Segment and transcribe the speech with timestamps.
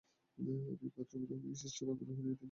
[0.37, 0.53] আমি
[0.95, 2.39] বাথরুমের locking system আগ্রহ নিয়ে দেখলাম।